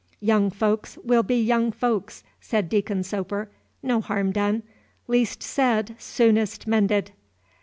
"Young 0.19 0.49
folks 0.49 0.97
will 1.03 1.21
be 1.21 1.39
young 1.39 1.71
folks," 1.71 2.23
said 2.39 2.69
Deacon 2.69 3.03
Soper. 3.03 3.51
"No 3.83 4.01
harm 4.01 4.31
done. 4.31 4.63
Least 5.05 5.43
said 5.43 5.95
soonest 5.99 6.65
mended." 6.65 7.11